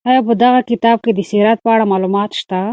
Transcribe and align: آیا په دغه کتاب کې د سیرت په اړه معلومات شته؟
آیا 0.09 0.21
په 0.27 0.33
دغه 0.43 0.59
کتاب 0.71 0.97
کې 1.05 1.11
د 1.13 1.19
سیرت 1.31 1.57
په 1.61 1.69
اړه 1.73 1.85
معلومات 1.91 2.31
شته؟ 2.39 2.61